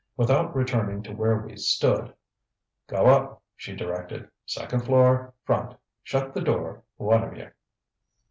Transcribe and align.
Without 0.17 0.55
returning 0.55 1.03
to 1.03 1.13
where 1.13 1.37
we 1.37 1.55
stood: 1.57 2.11
ŌĆ£Go 2.89 3.05
up, 3.07 3.29
ŌĆØ 3.33 3.39
she 3.55 3.75
directed. 3.75 4.27
ŌĆ£Second 4.47 4.83
floor, 4.85 5.35
front. 5.43 5.75
Shut 6.01 6.33
the 6.33 6.41
door, 6.41 6.81
one 6.97 7.23
of 7.23 7.37
yer. 7.37 7.53